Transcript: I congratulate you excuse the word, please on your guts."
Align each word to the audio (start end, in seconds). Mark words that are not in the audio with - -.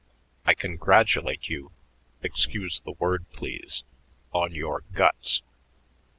I 0.47 0.55
congratulate 0.55 1.47
you 1.47 1.71
excuse 2.23 2.79
the 2.79 2.93
word, 2.93 3.29
please 3.33 3.83
on 4.33 4.51
your 4.51 4.81
guts." 4.93 5.43